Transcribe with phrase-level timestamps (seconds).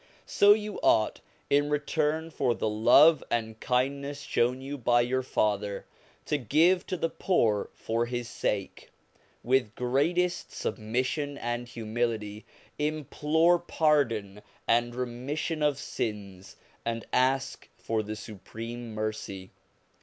[0.25, 5.85] So you ought, in return for the love and kindness shown you by your father,
[6.25, 8.89] to give to the poor for his sake,
[9.43, 12.45] with greatest submission and humility
[12.79, 19.51] implore pardon and remission of sins, and ask for the supreme mercy.